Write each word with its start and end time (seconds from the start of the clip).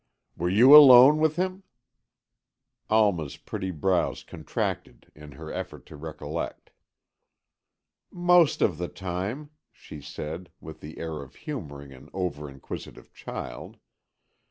"Were 0.35 0.49
you 0.49 0.75
alone 0.75 1.19
with 1.19 1.35
him?" 1.35 1.61
Alma's 2.89 3.37
pretty 3.37 3.69
brows 3.69 4.23
contracted 4.23 5.11
in 5.13 5.33
her 5.33 5.53
effort 5.53 5.85
to 5.85 5.95
recollect. 5.95 6.71
"Most 8.09 8.63
of 8.63 8.79
the 8.79 8.87
time," 8.87 9.51
she 9.71 10.01
said, 10.01 10.49
with 10.59 10.79
the 10.79 10.97
air 10.97 11.21
of 11.21 11.35
humouring 11.35 11.93
an 11.93 12.09
over 12.13 12.49
inquisitive 12.49 13.13
child. 13.13 13.75
"Mr. 13.75 13.79